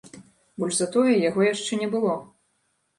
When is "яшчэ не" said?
1.53-1.93